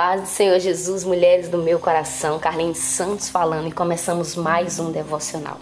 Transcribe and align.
paz 0.00 0.22
do 0.22 0.26
Senhor 0.28 0.58
Jesus, 0.58 1.04
mulheres 1.04 1.50
do 1.50 1.58
meu 1.58 1.78
coração, 1.78 2.38
Carlinhos 2.38 2.78
Santos 2.78 3.28
falando 3.28 3.68
e 3.68 3.70
começamos 3.70 4.34
mais 4.34 4.78
um 4.78 4.90
devocional. 4.90 5.58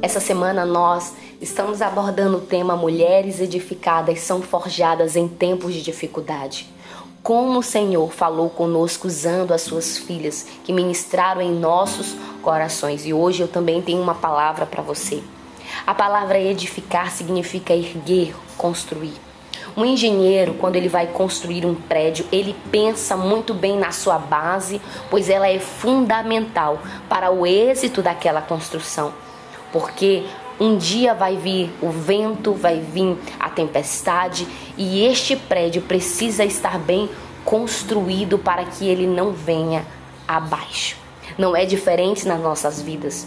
Essa 0.00 0.18
semana 0.18 0.64
nós 0.64 1.12
estamos 1.42 1.82
abordando 1.82 2.38
o 2.38 2.40
tema 2.40 2.74
Mulheres 2.74 3.38
edificadas 3.38 4.20
são 4.20 4.40
forjadas 4.40 5.14
em 5.14 5.28
tempos 5.28 5.74
de 5.74 5.82
dificuldade. 5.82 6.70
Como 7.22 7.58
o 7.58 7.62
Senhor 7.62 8.10
falou 8.10 8.48
conosco 8.48 9.06
usando 9.06 9.52
as 9.52 9.60
suas 9.60 9.98
filhas 9.98 10.46
que 10.64 10.72
ministraram 10.72 11.42
em 11.42 11.52
nossos 11.52 12.16
corações 12.40 13.04
e 13.04 13.12
hoje 13.12 13.42
eu 13.42 13.48
também 13.48 13.82
tenho 13.82 14.00
uma 14.00 14.14
palavra 14.14 14.64
para 14.64 14.82
você. 14.82 15.22
A 15.86 15.92
palavra 15.92 16.40
edificar 16.40 17.10
significa 17.10 17.74
erguer, 17.74 18.34
construir. 18.56 19.29
Um 19.76 19.84
engenheiro, 19.84 20.54
quando 20.54 20.76
ele 20.76 20.88
vai 20.88 21.06
construir 21.06 21.64
um 21.64 21.74
prédio, 21.74 22.26
ele 22.32 22.54
pensa 22.70 23.16
muito 23.16 23.54
bem 23.54 23.78
na 23.78 23.92
sua 23.92 24.18
base, 24.18 24.80
pois 25.08 25.28
ela 25.28 25.48
é 25.48 25.58
fundamental 25.58 26.80
para 27.08 27.30
o 27.30 27.46
êxito 27.46 28.02
daquela 28.02 28.42
construção. 28.42 29.12
Porque 29.72 30.24
um 30.58 30.76
dia 30.76 31.14
vai 31.14 31.36
vir 31.36 31.72
o 31.80 31.90
vento, 31.90 32.52
vai 32.52 32.80
vir 32.80 33.16
a 33.38 33.48
tempestade 33.48 34.46
e 34.76 35.04
este 35.04 35.34
prédio 35.36 35.82
precisa 35.82 36.44
estar 36.44 36.78
bem 36.78 37.08
construído 37.44 38.38
para 38.38 38.64
que 38.64 38.86
ele 38.86 39.06
não 39.06 39.32
venha 39.32 39.86
abaixo. 40.28 40.96
Não 41.38 41.56
é 41.56 41.64
diferente 41.64 42.26
nas 42.26 42.40
nossas 42.40 42.82
vidas. 42.82 43.26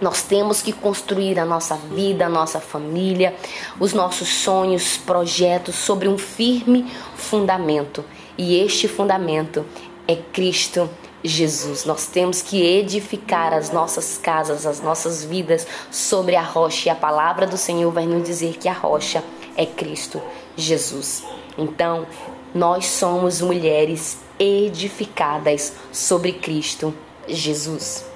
Nós 0.00 0.22
temos 0.22 0.60
que 0.60 0.72
construir 0.72 1.38
a 1.38 1.44
nossa 1.44 1.76
vida, 1.76 2.26
a 2.26 2.28
nossa 2.28 2.60
família, 2.60 3.34
os 3.78 3.92
nossos 3.92 4.28
sonhos, 4.28 4.96
projetos 4.96 5.74
sobre 5.76 6.08
um 6.08 6.18
firme 6.18 6.90
fundamento. 7.16 8.04
E 8.36 8.58
este 8.58 8.88
fundamento 8.88 9.64
é 10.06 10.16
Cristo 10.16 10.90
Jesus. 11.22 11.84
Nós 11.84 12.06
temos 12.06 12.42
que 12.42 12.62
edificar 12.62 13.54
as 13.54 13.70
nossas 13.70 14.18
casas, 14.18 14.66
as 14.66 14.80
nossas 14.80 15.24
vidas 15.24 15.66
sobre 15.90 16.36
a 16.36 16.42
rocha. 16.42 16.88
E 16.88 16.90
a 16.90 16.94
palavra 16.94 17.46
do 17.46 17.56
Senhor 17.56 17.90
vai 17.90 18.04
nos 18.04 18.24
dizer 18.24 18.58
que 18.58 18.68
a 18.68 18.72
rocha 18.72 19.24
é 19.56 19.64
Cristo 19.64 20.20
Jesus. 20.56 21.24
Então, 21.56 22.06
nós 22.54 22.86
somos 22.86 23.40
mulheres 23.40 24.18
edificadas 24.38 25.72
sobre 25.92 26.32
Cristo 26.32 26.94
Jesus. 27.26 28.13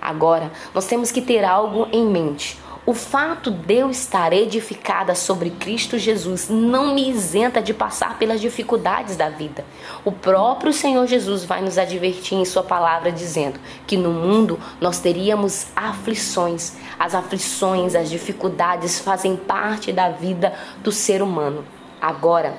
Agora, 0.00 0.50
nós 0.74 0.86
temos 0.86 1.10
que 1.10 1.20
ter 1.20 1.44
algo 1.44 1.88
em 1.92 2.06
mente. 2.06 2.58
O 2.86 2.94
fato 2.94 3.50
de 3.50 3.74
eu 3.74 3.90
estar 3.90 4.32
edificada 4.32 5.14
sobre 5.14 5.50
Cristo 5.50 5.98
Jesus 5.98 6.48
não 6.48 6.94
me 6.94 7.10
isenta 7.10 7.60
de 7.60 7.74
passar 7.74 8.18
pelas 8.18 8.40
dificuldades 8.40 9.16
da 9.16 9.28
vida. 9.28 9.64
O 10.02 10.10
próprio 10.10 10.72
Senhor 10.72 11.06
Jesus 11.06 11.44
vai 11.44 11.60
nos 11.60 11.76
advertir 11.76 12.38
em 12.38 12.44
Sua 12.46 12.62
palavra, 12.62 13.12
dizendo 13.12 13.60
que 13.86 13.98
no 13.98 14.10
mundo 14.10 14.58
nós 14.80 14.98
teríamos 14.98 15.66
aflições. 15.76 16.72
As 16.98 17.14
aflições, 17.14 17.94
as 17.94 18.08
dificuldades 18.08 18.98
fazem 18.98 19.36
parte 19.36 19.92
da 19.92 20.08
vida 20.08 20.54
do 20.82 20.90
ser 20.90 21.22
humano. 21.22 21.64
Agora, 22.00 22.56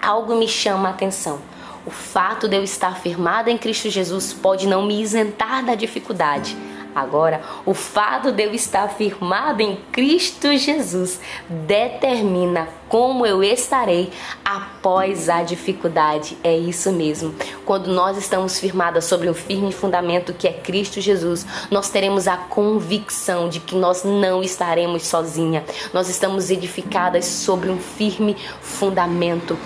algo 0.00 0.36
me 0.36 0.46
chama 0.46 0.88
a 0.88 0.92
atenção. 0.92 1.40
O 1.88 1.90
fato 1.90 2.46
de 2.46 2.54
eu 2.54 2.62
estar 2.62 2.98
firmada 2.98 3.50
em 3.50 3.56
Cristo 3.56 3.88
Jesus 3.88 4.34
pode 4.34 4.66
não 4.66 4.84
me 4.84 5.00
isentar 5.00 5.64
da 5.64 5.74
dificuldade. 5.74 6.54
Agora, 6.94 7.40
o 7.64 7.72
fato 7.72 8.30
de 8.30 8.42
eu 8.42 8.52
estar 8.52 8.88
firmado 8.88 9.62
em 9.62 9.76
Cristo 9.90 10.54
Jesus 10.54 11.18
determina 11.48 12.68
como 12.88 13.26
eu 13.26 13.44
estarei 13.44 14.10
após 14.44 15.28
a 15.28 15.42
dificuldade. 15.42 16.36
É 16.42 16.56
isso 16.56 16.90
mesmo. 16.90 17.34
Quando 17.64 17.88
nós 17.88 18.16
estamos 18.16 18.58
firmadas 18.58 19.04
sobre 19.04 19.28
um 19.28 19.34
firme 19.34 19.70
fundamento 19.70 20.32
que 20.32 20.48
é 20.48 20.52
Cristo 20.52 21.00
Jesus, 21.00 21.46
nós 21.70 21.90
teremos 21.90 22.26
a 22.26 22.36
convicção 22.36 23.48
de 23.48 23.60
que 23.60 23.74
nós 23.74 24.04
não 24.04 24.42
estaremos 24.42 25.06
sozinhas. 25.06 25.64
Nós 25.92 26.08
estamos 26.08 26.50
edificadas 26.50 27.26
sobre 27.26 27.70
um 27.70 27.78
firme 27.78 28.36
fundamento, 28.60 29.58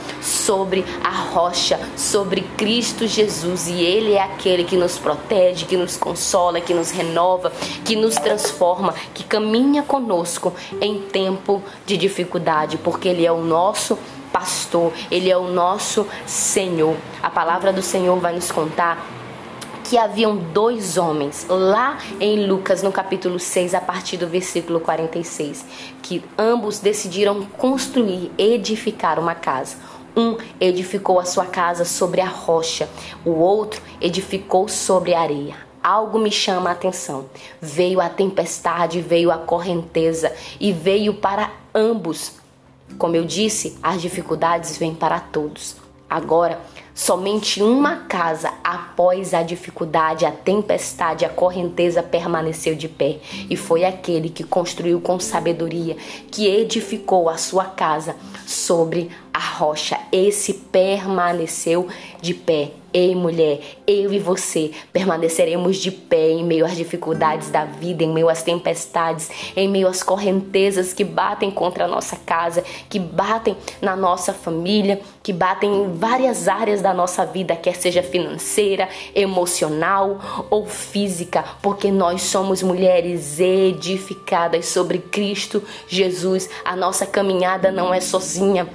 sobre 0.44 0.84
a 1.02 1.10
rocha, 1.10 1.78
sobre 1.96 2.42
Cristo 2.56 3.06
Jesus. 3.06 3.68
E 3.68 3.80
Ele 3.82 4.14
é 4.14 4.22
aquele 4.22 4.64
que 4.64 4.76
nos 4.76 4.98
protege, 4.98 5.66
que 5.66 5.76
nos 5.76 5.96
consola, 5.96 6.60
que 6.60 6.74
nos 6.74 6.90
renova, 6.90 7.52
que 7.84 7.96
nos 7.96 8.14
transforma, 8.16 8.94
que 9.14 9.24
caminha 9.24 9.82
conosco 9.82 10.52
em 10.80 11.00
tempo 11.00 11.62
de 11.86 11.96
dificuldade, 11.96 12.78
porque 12.78 13.08
Ele 13.08 13.24
é 13.24 13.32
o 13.32 13.42
nosso 13.42 13.98
pastor, 14.32 14.92
Ele 15.10 15.30
é 15.30 15.36
o 15.36 15.48
nosso 15.48 16.06
Senhor. 16.26 16.96
A 17.22 17.30
palavra 17.30 17.72
do 17.72 17.82
Senhor 17.82 18.18
vai 18.18 18.34
nos 18.34 18.50
contar 18.50 19.06
que 19.92 19.98
haviam 19.98 20.36
dois 20.36 20.96
homens 20.96 21.44
lá 21.48 21.98
em 22.18 22.46
Lucas, 22.46 22.82
no 22.82 22.90
capítulo 22.90 23.38
6, 23.38 23.74
a 23.74 23.80
partir 23.80 24.16
do 24.16 24.26
versículo 24.26 24.80
46, 24.80 25.66
que 26.00 26.24
ambos 26.38 26.78
decidiram 26.78 27.42
construir, 27.58 28.30
edificar 28.38 29.18
uma 29.18 29.34
casa. 29.34 29.76
Um 30.16 30.36
edificou 30.60 31.18
a 31.18 31.24
sua 31.24 31.46
casa 31.46 31.84
sobre 31.84 32.20
a 32.20 32.28
rocha, 32.28 32.88
o 33.24 33.30
outro 33.30 33.80
edificou 34.00 34.68
sobre 34.68 35.14
a 35.14 35.20
areia. 35.20 35.56
Algo 35.82 36.18
me 36.18 36.30
chama 36.30 36.70
a 36.70 36.74
atenção. 36.74 37.26
Veio 37.60 38.00
a 38.00 38.08
tempestade, 38.08 39.00
veio 39.00 39.30
a 39.30 39.38
correnteza 39.38 40.32
e 40.60 40.72
veio 40.72 41.14
para 41.14 41.50
ambos 41.74 42.42
como 42.98 43.16
eu 43.16 43.24
disse, 43.24 43.78
as 43.82 44.00
dificuldades 44.00 44.76
vêm 44.76 44.94
para 44.94 45.18
todos. 45.18 45.76
Agora, 46.08 46.60
somente 46.94 47.62
uma 47.62 48.04
casa 48.04 48.52
após 48.62 49.32
a 49.32 49.42
dificuldade, 49.42 50.26
a 50.26 50.30
tempestade, 50.30 51.24
a 51.24 51.28
correnteza 51.28 52.02
permaneceu 52.02 52.74
de 52.74 52.88
pé, 52.88 53.18
e 53.48 53.56
foi 53.56 53.84
aquele 53.84 54.28
que 54.28 54.44
construiu 54.44 55.00
com 55.00 55.18
sabedoria, 55.18 55.96
que 56.30 56.46
edificou 56.46 57.30
a 57.30 57.38
sua 57.38 57.64
casa 57.64 58.14
sobre 58.46 59.10
a 59.32 59.40
rocha. 59.40 59.98
Esse 60.12 60.52
permaneceu 60.52 61.88
de 62.20 62.34
pé. 62.34 62.72
Ei, 62.94 63.14
mulher, 63.14 63.58
eu 63.86 64.12
e 64.12 64.18
você 64.18 64.70
permaneceremos 64.92 65.78
de 65.78 65.90
pé 65.90 66.28
em 66.28 66.44
meio 66.44 66.66
às 66.66 66.76
dificuldades 66.76 67.48
da 67.48 67.64
vida, 67.64 68.04
em 68.04 68.12
meio 68.12 68.28
às 68.28 68.42
tempestades, 68.42 69.30
em 69.56 69.66
meio 69.66 69.88
às 69.88 70.02
correntezas 70.02 70.92
que 70.92 71.02
batem 71.02 71.50
contra 71.50 71.86
a 71.86 71.88
nossa 71.88 72.16
casa, 72.16 72.62
que 72.90 72.98
batem 72.98 73.56
na 73.80 73.96
nossa 73.96 74.34
família, 74.34 75.00
que 75.22 75.32
batem 75.32 75.84
em 75.84 75.94
várias 75.94 76.48
áreas 76.48 76.82
da 76.82 76.92
nossa 76.92 77.24
vida, 77.24 77.56
quer 77.56 77.76
seja 77.76 78.02
financeira, 78.02 78.86
emocional 79.14 80.46
ou 80.50 80.66
física, 80.66 81.42
porque 81.62 81.90
nós 81.90 82.20
somos 82.20 82.62
mulheres 82.62 83.40
edificadas 83.40 84.66
sobre 84.66 84.98
Cristo 84.98 85.62
Jesus. 85.88 86.50
A 86.62 86.76
nossa 86.76 87.06
caminhada 87.06 87.72
não 87.72 87.94
é 87.94 88.02
sozinha 88.02 88.68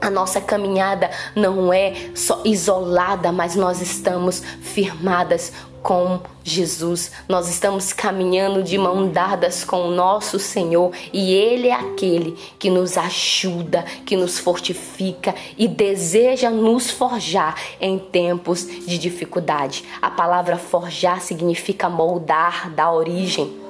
a 0.00 0.10
nossa 0.10 0.40
caminhada 0.40 1.10
não 1.34 1.72
é 1.72 2.10
só 2.14 2.42
isolada, 2.44 3.32
mas 3.32 3.54
nós 3.54 3.80
estamos 3.80 4.42
firmadas 4.60 5.52
com 5.82 6.20
Jesus. 6.42 7.10
Nós 7.28 7.48
estamos 7.48 7.92
caminhando 7.92 8.62
de 8.62 8.76
mão 8.76 9.08
dadas 9.08 9.64
com 9.64 9.88
o 9.88 9.90
nosso 9.90 10.38
Senhor 10.38 10.92
e 11.12 11.32
Ele 11.32 11.68
é 11.68 11.74
aquele 11.74 12.32
que 12.58 12.70
nos 12.70 12.96
ajuda, 12.96 13.84
que 14.04 14.16
nos 14.16 14.38
fortifica 14.38 15.34
e 15.56 15.68
deseja 15.68 16.50
nos 16.50 16.90
forjar 16.90 17.54
em 17.80 17.98
tempos 17.98 18.66
de 18.66 18.98
dificuldade. 18.98 19.84
A 20.00 20.10
palavra 20.10 20.56
forjar 20.56 21.20
significa 21.20 21.88
moldar, 21.88 22.70
dar 22.70 22.92
origem 22.92 23.67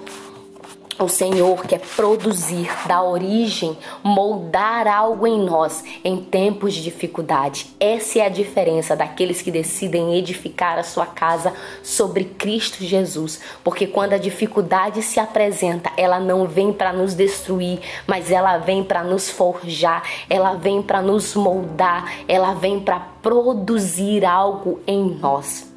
o 0.99 1.09
Senhor 1.09 1.65
quer 1.65 1.81
produzir, 1.81 2.69
dar 2.87 3.03
origem, 3.03 3.77
moldar 4.03 4.87
algo 4.89 5.27
em 5.27 5.41
nós 5.41 5.85
em 6.05 6.17
tempos 6.17 6.75
de 6.75 6.83
dificuldade. 6.83 7.67
Essa 7.79 8.19
é 8.19 8.27
a 8.27 8.29
diferença 8.29 8.97
daqueles 8.97 9.41
que 9.41 9.51
decidem 9.51 10.17
edificar 10.17 10.79
a 10.79 10.83
sua 10.83 11.07
casa 11.07 11.53
sobre 11.83 12.25
Cristo 12.25 12.83
Jesus. 12.85 13.41
Porque 13.63 13.87
quando 13.87 14.15
a 14.15 14.19
dificuldade 14.19 15.03
se 15.03 15.21
apresenta, 15.21 15.93
ela 15.97 16.19
não 16.19 16.47
vem 16.47 16.73
para 16.73 16.93
nos 16.93 17.15
destruir, 17.15 17.81
mas 18.07 18.31
ela 18.31 18.59
vem 18.59 18.83
para 18.83 19.05
nos 19.05 19.31
forjar, 19.31 20.03
ela 20.29 20.55
vem 20.55 20.83
para 20.83 21.01
nos 21.01 21.35
moldar, 21.35 22.13
ela 22.27 22.55
vem 22.55 22.81
para 22.81 22.99
produzir 23.23 24.25
algo 24.25 24.81
em 24.87 25.17
nós. 25.21 25.69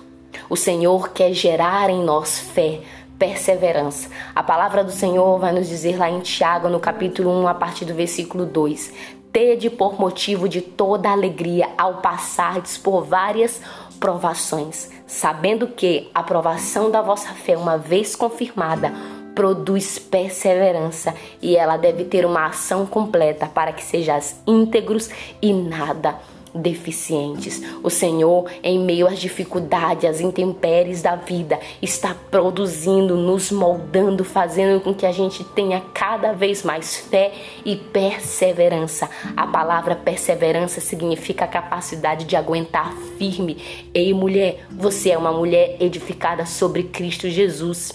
O 0.49 0.55
Senhor 0.55 1.09
quer 1.09 1.33
gerar 1.33 1.89
em 1.89 2.03
nós 2.03 2.39
fé 2.39 2.81
perseverança. 3.21 4.09
A 4.33 4.41
palavra 4.41 4.83
do 4.83 4.89
Senhor 4.89 5.37
vai 5.37 5.51
nos 5.51 5.69
dizer 5.69 5.95
lá 5.95 6.09
em 6.09 6.21
Tiago, 6.21 6.67
no 6.67 6.79
capítulo 6.79 7.29
1, 7.43 7.47
a 7.49 7.53
partir 7.53 7.85
do 7.85 7.93
versículo 7.93 8.47
2: 8.47 8.91
Tede 9.31 9.69
por 9.69 9.99
motivo 9.99 10.49
de 10.49 10.59
toda 10.59 11.11
alegria 11.11 11.69
ao 11.77 12.01
passardes 12.01 12.79
por 12.79 13.03
várias 13.03 13.61
provações, 13.99 14.89
sabendo 15.05 15.67
que 15.67 16.09
a 16.15 16.23
provação 16.23 16.89
da 16.89 17.03
vossa 17.03 17.29
fé, 17.33 17.55
uma 17.55 17.77
vez 17.77 18.15
confirmada, 18.15 18.91
produz 19.35 19.99
perseverança 19.99 21.13
e 21.39 21.55
ela 21.55 21.77
deve 21.77 22.05
ter 22.05 22.25
uma 22.25 22.47
ação 22.47 22.87
completa 22.87 23.45
para 23.45 23.71
que 23.71 23.83
sejais 23.83 24.41
íntegros 24.47 25.11
e 25.39 25.53
nada 25.53 26.15
deficientes. 26.53 27.61
O 27.83 27.89
Senhor, 27.89 28.49
em 28.63 28.79
meio 28.79 29.07
às 29.07 29.19
dificuldades, 29.19 30.05
às 30.05 30.21
intempéries 30.21 31.01
da 31.01 31.15
vida, 31.15 31.59
está 31.81 32.15
produzindo, 32.29 33.15
nos 33.15 33.51
moldando, 33.51 34.23
fazendo 34.23 34.81
com 34.81 34.93
que 34.93 35.05
a 35.05 35.11
gente 35.11 35.43
tenha 35.43 35.81
cada 35.93 36.33
vez 36.33 36.63
mais 36.63 36.97
fé 36.97 37.31
e 37.65 37.75
perseverança. 37.75 39.09
A 39.35 39.47
palavra 39.47 39.95
perseverança 39.95 40.81
significa 40.81 41.45
a 41.45 41.47
capacidade 41.47 42.25
de 42.25 42.35
aguentar 42.35 42.93
firme. 43.17 43.57
Ei, 43.93 44.13
mulher, 44.13 44.65
você 44.71 45.11
é 45.11 45.17
uma 45.17 45.31
mulher 45.31 45.77
edificada 45.79 46.45
sobre 46.45 46.83
Cristo 46.83 47.29
Jesus. 47.29 47.93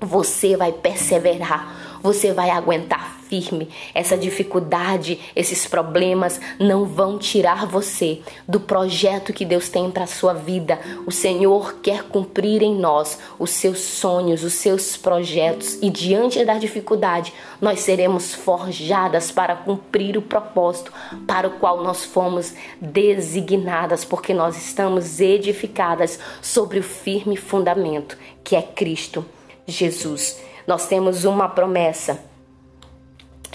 Você 0.00 0.56
vai 0.56 0.72
perseverar, 0.72 1.73
você 2.04 2.34
vai 2.34 2.50
aguentar 2.50 3.18
firme. 3.30 3.70
Essa 3.94 4.14
dificuldade, 4.14 5.18
esses 5.34 5.66
problemas 5.66 6.38
não 6.60 6.84
vão 6.84 7.18
tirar 7.18 7.66
você 7.66 8.20
do 8.46 8.60
projeto 8.60 9.32
que 9.32 9.46
Deus 9.46 9.70
tem 9.70 9.90
para 9.90 10.06
sua 10.06 10.34
vida. 10.34 10.78
O 11.06 11.10
Senhor 11.10 11.76
quer 11.82 12.02
cumprir 12.02 12.62
em 12.62 12.74
nós 12.74 13.18
os 13.38 13.48
seus 13.50 13.78
sonhos, 13.78 14.44
os 14.44 14.52
seus 14.52 14.98
projetos 14.98 15.78
e 15.80 15.88
diante 15.88 16.44
da 16.44 16.58
dificuldade, 16.58 17.32
nós 17.58 17.80
seremos 17.80 18.34
forjadas 18.34 19.30
para 19.30 19.56
cumprir 19.56 20.18
o 20.18 20.22
propósito 20.22 20.92
para 21.26 21.48
o 21.48 21.52
qual 21.52 21.82
nós 21.82 22.04
fomos 22.04 22.52
designadas, 22.82 24.04
porque 24.04 24.34
nós 24.34 24.58
estamos 24.58 25.20
edificadas 25.20 26.18
sobre 26.42 26.80
o 26.80 26.82
firme 26.82 27.36
fundamento 27.36 28.18
que 28.44 28.54
é 28.54 28.60
Cristo 28.60 29.24
Jesus. 29.66 30.38
Nós 30.66 30.86
temos 30.86 31.24
uma 31.24 31.48
promessa 31.48 32.20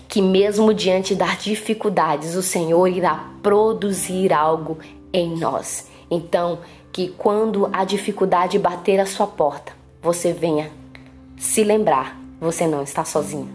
que, 0.07 0.21
mesmo 0.21 0.73
diante 0.73 1.13
das 1.13 1.44
dificuldades, 1.44 2.35
o 2.35 2.41
Senhor 2.41 2.88
irá 2.88 3.31
produzir 3.41 4.33
algo 4.33 4.77
em 5.13 5.38
nós. 5.38 5.88
Então, 6.09 6.59
que 6.91 7.09
quando 7.09 7.69
a 7.71 7.83
dificuldade 7.83 8.57
bater 8.57 9.00
a 9.00 9.06
sua 9.06 9.27
porta, 9.27 9.71
você 10.01 10.33
venha 10.33 10.71
se 11.38 11.63
lembrar: 11.63 12.19
você 12.39 12.65
não 12.65 12.83
está 12.83 13.06
sozinho. 13.06 13.50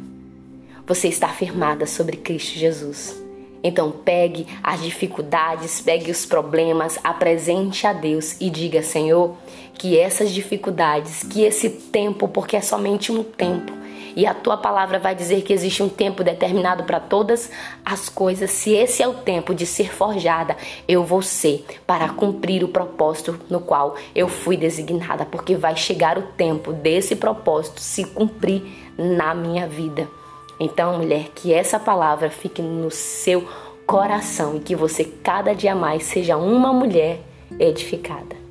Você 0.87 1.09
está 1.09 1.29
firmada 1.29 1.87
sobre 1.87 2.17
Cristo 2.17 2.59
Jesus. 2.59 3.24
Então 3.65 3.91
pegue 3.91 4.47
as 4.63 4.83
dificuldades, 4.83 5.81
pegue 5.81 6.11
os 6.11 6.27
problemas, 6.27 6.99
apresente 7.03 7.87
a 7.87 7.95
Deus 7.95 8.37
e 8.39 8.51
diga, 8.51 8.83
Senhor, 8.83 9.35
que 9.73 9.99
essas 9.99 10.31
dificuldades, 10.31 11.23
que 11.23 11.43
esse 11.43 11.71
tempo, 11.71 12.29
porque 12.29 12.59
é 12.59 12.61
somente 12.61 13.11
um 13.11 13.25
tempo, 13.25 13.73
e 14.17 14.27
a 14.27 14.35
tua 14.35 14.57
palavra 14.57 14.99
vai 14.99 15.15
dizer 15.15 15.43
que 15.43 15.53
existe 15.53 15.83
um 15.83 15.89
tempo 15.89 16.23
determinado 16.23 16.85
para 16.85 17.01
todas 17.01 17.51
as 17.85 18.09
coisas. 18.09 18.51
Se 18.51 18.73
esse 18.73 19.03
é 19.03 19.09
o 19.09 19.15
tempo 19.15 19.55
de 19.55 19.67
ser 19.67 19.93
forjada, 19.93 20.57
eu 20.87 21.03
vou 21.03 21.21
ser 21.21 21.65
para 21.87 22.09
cumprir 22.11 22.63
o 22.63 22.69
propósito 22.69 23.41
no 23.51 23.61
qual 23.61 23.97
eu 24.15 24.29
fui 24.29 24.57
designada, 24.57 25.25
porque 25.25 25.57
vai 25.57 25.75
chegar 25.75 26.17
o 26.17 26.23
tempo 26.23 26.73
desse 26.73 27.17
propósito 27.17 27.81
se 27.81 28.05
cumprir 28.05 28.63
na 28.97 29.35
minha 29.35 29.67
vida. 29.67 30.09
Então, 30.59 30.99
mulher, 30.99 31.31
que 31.35 31.53
essa 31.53 31.79
palavra 31.79 32.31
fique 32.31 32.63
no 32.63 32.91
seu 32.91 33.47
coração 33.87 34.57
e 34.57 34.61
que 34.61 34.75
você 34.75 35.05
cada 35.05 35.55
dia 35.55 35.75
mais 35.75 36.05
seja 36.05 36.37
uma 36.37 36.73
mulher 36.73 37.21
edificada. 37.59 38.44